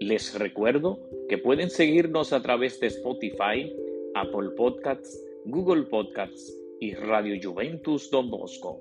Les 0.00 0.38
recuerdo 0.38 0.98
que 1.28 1.38
pueden 1.38 1.70
seguirnos 1.70 2.32
a 2.32 2.42
través 2.42 2.78
de 2.80 2.88
Spotify, 2.88 3.74
Apple 4.14 4.50
Podcasts, 4.56 5.22
Google 5.46 5.84
Podcasts, 5.84 6.56
y 6.80 6.94
Radio 6.94 7.36
Juventus 7.42 8.10
Don 8.10 8.30
Bosco. 8.30 8.80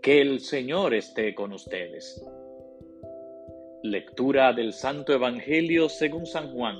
Que 0.00 0.20
el 0.20 0.40
Señor 0.40 0.94
esté 0.94 1.34
con 1.34 1.52
ustedes. 1.52 2.24
Lectura 3.82 4.52
del 4.52 4.72
Santo 4.72 5.12
Evangelio 5.12 5.88
según 5.88 6.26
San 6.26 6.54
Juan. 6.54 6.76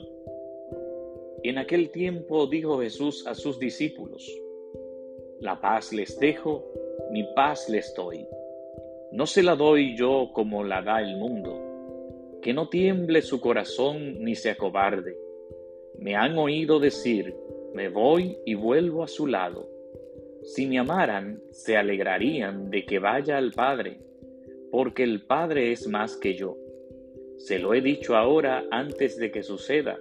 En 1.43 1.59
aquel 1.59 1.91
tiempo 1.91 2.47
dijo 2.47 2.81
Jesús 2.81 3.27
a 3.27 3.35
sus 3.35 3.59
discípulos, 3.59 4.29
La 5.41 5.61
paz 5.61 5.93
les 5.93 6.19
dejo, 6.19 6.65
mi 7.11 7.25
paz 7.35 7.69
les 7.69 7.93
doy. 7.95 8.27
No 9.13 9.27
se 9.27 9.43
la 9.43 9.57
doy 9.57 9.97
yo 9.97 10.31
como 10.33 10.63
la 10.65 10.83
da 10.83 11.01
el 11.01 11.17
mundo, 11.17 11.66
que 12.47 12.55
no 12.55 12.69
tiemble 12.69 13.23
su 13.23 13.41
corazón 13.41 14.23
ni 14.23 14.37
se 14.37 14.51
acobarde. 14.51 15.19
Me 15.99 16.15
han 16.15 16.39
oído 16.39 16.79
decir, 16.79 17.35
me 17.75 17.89
voy 17.89 18.39
y 18.47 18.55
vuelvo 18.55 19.03
a 19.03 19.09
su 19.09 19.27
lado. 19.27 19.69
Si 20.45 20.65
me 20.65 20.79
amaran, 20.79 21.43
se 21.51 21.77
alegrarían 21.77 22.71
de 22.71 22.85
que 22.85 23.01
vaya 23.01 23.37
al 23.37 23.51
Padre, 23.51 23.99
porque 24.71 25.03
el 25.03 25.23
Padre 25.23 25.73
es 25.73 25.89
más 25.89 26.17
que 26.17 26.35
yo. 26.35 26.57
Se 27.39 27.59
lo 27.59 27.75
he 27.75 27.81
dicho 27.81 28.15
ahora 28.15 28.65
antes 28.71 29.19
de 29.19 29.33
que 29.33 29.43
suceda, 29.43 29.99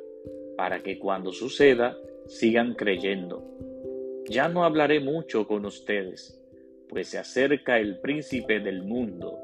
para 0.56 0.84
que 0.84 1.00
cuando 1.00 1.32
suceda 1.32 1.98
sigan 2.28 2.76
creyendo. 2.76 3.44
Ya 4.30 4.50
no 4.50 4.66
hablaré 4.66 5.00
mucho 5.00 5.48
con 5.48 5.66
ustedes, 5.66 6.40
pues 6.90 7.08
se 7.08 7.18
acerca 7.18 7.80
el 7.80 7.98
príncipe 8.02 8.60
del 8.60 8.84
mundo. 8.84 9.40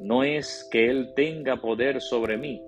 No 0.00 0.24
es 0.24 0.68
que 0.70 0.90
él 0.90 1.12
tenga 1.14 1.56
poder 1.56 2.00
sobre 2.00 2.36
mí, 2.36 2.62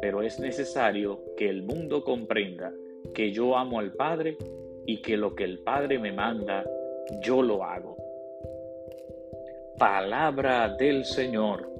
pero 0.00 0.22
es 0.22 0.38
necesario 0.38 1.20
que 1.36 1.48
el 1.48 1.62
mundo 1.62 2.02
comprenda 2.04 2.72
que 3.14 3.32
yo 3.32 3.56
amo 3.56 3.78
al 3.78 3.92
Padre 3.92 4.36
y 4.86 5.00
que 5.00 5.16
lo 5.16 5.34
que 5.34 5.44
el 5.44 5.60
Padre 5.60 5.98
me 5.98 6.12
manda, 6.12 6.64
yo 7.22 7.42
lo 7.42 7.64
hago. 7.64 7.96
Palabra 9.78 10.68
del 10.76 11.04
Señor. 11.04 11.70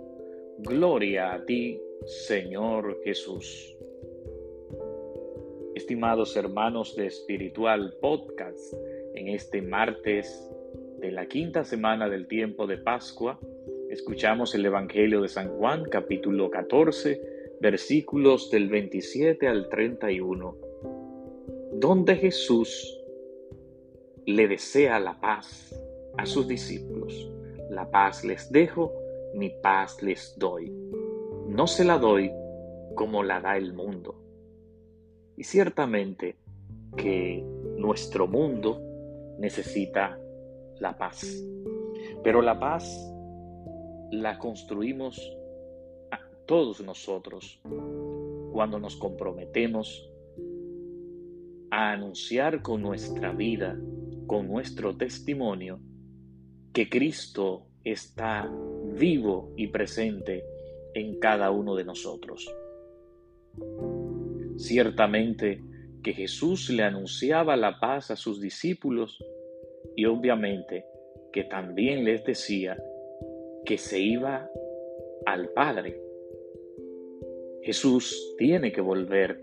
Gloria 0.58 1.34
a 1.34 1.44
ti, 1.44 1.80
Señor 2.06 3.00
Jesús. 3.04 3.76
Estimados 5.74 6.36
hermanos 6.36 6.94
de 6.96 7.06
Espiritual 7.06 7.94
Podcast, 8.00 8.74
en 9.14 9.28
este 9.28 9.60
martes 9.60 10.50
de 10.98 11.10
la 11.10 11.26
quinta 11.26 11.64
semana 11.64 12.08
del 12.08 12.26
tiempo 12.26 12.66
de 12.66 12.78
Pascua, 12.78 13.38
escuchamos 13.90 14.54
el 14.54 14.66
Evangelio 14.66 15.22
de 15.22 15.28
San 15.28 15.48
Juan, 15.56 15.84
capítulo 15.90 16.50
14, 16.50 17.20
versículos 17.60 18.50
del 18.50 18.68
27 18.68 19.48
al 19.48 19.68
31 19.68 20.64
donde 21.74 22.16
Jesús 22.16 23.00
le 24.26 24.48
desea 24.48 25.00
la 25.00 25.20
paz 25.20 25.74
a 26.16 26.24
sus 26.24 26.46
discípulos. 26.46 27.30
La 27.68 27.90
paz 27.90 28.24
les 28.24 28.50
dejo, 28.50 28.92
mi 29.34 29.50
paz 29.62 30.00
les 30.02 30.34
doy. 30.38 30.72
No 31.48 31.66
se 31.66 31.84
la 31.84 31.98
doy 31.98 32.30
como 32.94 33.22
la 33.22 33.40
da 33.40 33.56
el 33.56 33.72
mundo. 33.72 34.14
Y 35.36 35.44
ciertamente 35.44 36.36
que 36.96 37.44
nuestro 37.76 38.28
mundo 38.28 38.80
necesita 39.38 40.18
la 40.78 40.96
paz. 40.96 41.44
Pero 42.22 42.40
la 42.40 42.58
paz 42.58 42.86
la 44.10 44.38
construimos 44.38 45.18
a 46.10 46.20
todos 46.46 46.80
nosotros 46.80 47.60
cuando 48.52 48.78
nos 48.78 48.96
comprometemos 48.96 50.10
a 51.70 51.92
anunciar 51.92 52.62
con 52.62 52.82
nuestra 52.82 53.32
vida, 53.32 53.78
con 54.26 54.46
nuestro 54.46 54.96
testimonio, 54.96 55.80
que 56.72 56.88
Cristo 56.88 57.66
está 57.82 58.50
vivo 58.94 59.52
y 59.56 59.68
presente 59.68 60.44
en 60.94 61.18
cada 61.18 61.50
uno 61.50 61.74
de 61.74 61.84
nosotros. 61.84 62.48
Ciertamente 64.56 65.60
que 66.02 66.12
Jesús 66.12 66.70
le 66.70 66.84
anunciaba 66.84 67.56
la 67.56 67.80
paz 67.80 68.10
a 68.10 68.16
sus 68.16 68.40
discípulos 68.40 69.18
y 69.96 70.04
obviamente 70.04 70.84
que 71.32 71.44
también 71.44 72.04
les 72.04 72.24
decía 72.24 72.76
que 73.64 73.78
se 73.78 73.98
iba 73.98 74.50
al 75.26 75.48
Padre. 75.50 76.00
Jesús 77.62 78.34
tiene 78.36 78.72
que 78.72 78.80
volver 78.80 79.40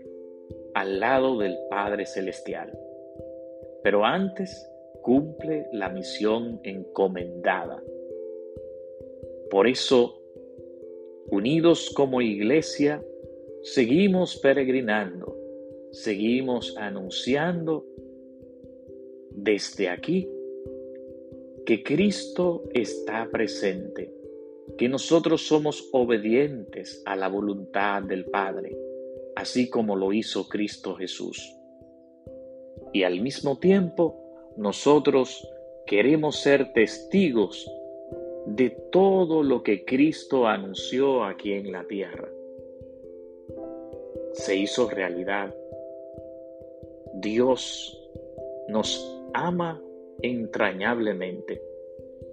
al 0.74 1.00
lado 1.00 1.38
del 1.38 1.56
Padre 1.68 2.06
Celestial. 2.06 2.72
Pero 3.82 4.04
antes 4.04 4.68
cumple 5.02 5.66
la 5.72 5.88
misión 5.88 6.60
encomendada. 6.62 7.82
Por 9.50 9.66
eso, 9.66 10.20
unidos 11.30 11.90
como 11.94 12.22
iglesia, 12.22 13.04
seguimos 13.62 14.36
peregrinando, 14.36 15.36
seguimos 15.90 16.76
anunciando 16.78 17.84
desde 19.30 19.88
aquí 19.88 20.28
que 21.64 21.82
Cristo 21.82 22.64
está 22.72 23.28
presente, 23.30 24.12
que 24.78 24.88
nosotros 24.88 25.46
somos 25.46 25.88
obedientes 25.92 27.02
a 27.04 27.16
la 27.16 27.28
voluntad 27.28 28.02
del 28.02 28.24
Padre 28.26 28.76
así 29.34 29.68
como 29.68 29.96
lo 29.96 30.12
hizo 30.12 30.48
Cristo 30.48 30.94
Jesús. 30.94 31.56
Y 32.92 33.04
al 33.04 33.20
mismo 33.20 33.58
tiempo, 33.58 34.52
nosotros 34.56 35.48
queremos 35.86 36.40
ser 36.40 36.72
testigos 36.72 37.70
de 38.46 38.70
todo 38.90 39.42
lo 39.42 39.62
que 39.62 39.84
Cristo 39.84 40.46
anunció 40.46 41.24
aquí 41.24 41.52
en 41.52 41.72
la 41.72 41.84
tierra. 41.84 42.28
Se 44.32 44.56
hizo 44.56 44.88
realidad. 44.90 45.54
Dios 47.14 47.98
nos 48.68 49.20
ama 49.32 49.80
entrañablemente 50.22 51.62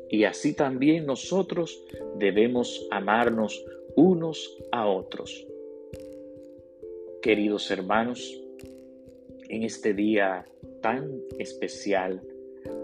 y 0.10 0.24
así 0.24 0.54
también 0.56 1.06
nosotros 1.06 1.84
debemos 2.16 2.88
amarnos 2.90 3.64
unos 3.96 4.58
a 4.72 4.88
otros. 4.88 5.46
Queridos 7.22 7.70
hermanos, 7.70 8.42
en 9.50 9.64
este 9.64 9.94
día 9.94 10.46
tan 10.82 11.22
especial, 11.38 12.22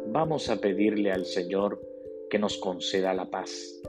vamos 0.08 0.50
a 0.50 0.62
pedirle 0.62 1.12
al 1.12 1.26
Señor 1.26 1.82
que 2.30 2.38
nos 2.38 2.58
conceda 2.58 3.14
la 3.14 3.30
paz, 3.30 3.82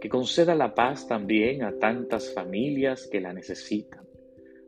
que 0.00 0.08
conceda 0.08 0.54
la 0.54 0.74
paz 0.74 1.08
también 1.08 1.64
a 1.64 1.76
tantas 1.78 2.32
familias 2.32 3.08
que 3.08 3.20
la 3.20 3.32
necesitan, 3.32 4.06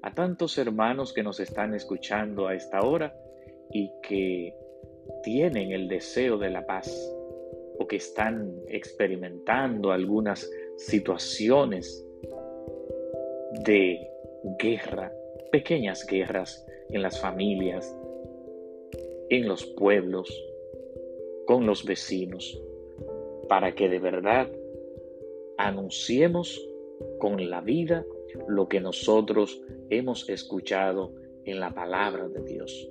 a 0.03 0.13
tantos 0.13 0.59
hermanos 0.59 1.13
que 1.13 1.23
nos 1.23 1.39
están 1.39 1.75
escuchando 1.75 2.49
a 2.49 2.55
esta 2.55 2.81
hora 2.81 3.15
y 3.71 3.91
que 4.03 4.55
tienen 5.23 5.73
el 5.73 5.89
deseo 5.89 6.39
de 6.39 6.51
la 6.51 6.67
paz 6.67 6.89
o 7.79 7.87
que 7.87 7.97
están 7.97 8.61
experimentando 8.69 9.93
algunas 9.93 10.51
situaciones 10.77 12.05
de 13.65 14.09
guerra, 14.59 15.13
pequeñas 15.51 16.07
guerras 16.07 16.67
en 16.91 17.03
las 17.03 17.21
familias, 17.21 17.97
en 19.31 19.47
los 19.49 19.65
pueblos, 19.67 20.29
con 21.47 21.67
los 21.67 21.85
vecinos, 21.85 22.61
para 23.49 23.75
que 23.75 23.89
de 23.89 23.99
verdad 23.99 24.49
anunciemos 25.57 26.69
con 27.19 27.49
la 27.49 27.61
vida 27.61 28.05
lo 28.49 28.69
que 28.69 28.81
nosotros 28.81 29.61
hemos 29.91 30.29
escuchado 30.29 31.15
en 31.45 31.61
la 31.61 31.71
palabra 31.71 32.29
de 32.29 32.43
Dios. 32.43 32.91